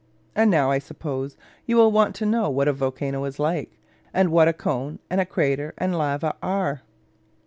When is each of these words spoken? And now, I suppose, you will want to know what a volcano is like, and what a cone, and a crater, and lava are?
And 0.33 0.49
now, 0.49 0.71
I 0.71 0.79
suppose, 0.79 1.37
you 1.67 1.75
will 1.77 1.91
want 1.91 2.15
to 2.15 2.25
know 2.25 2.49
what 2.49 2.67
a 2.67 2.73
volcano 2.73 3.23
is 3.25 3.37
like, 3.37 3.77
and 4.15 4.31
what 4.31 4.47
a 4.47 4.51
cone, 4.53 4.97
and 5.11 5.21
a 5.21 5.27
crater, 5.27 5.75
and 5.77 5.95
lava 5.95 6.35
are? 6.41 6.81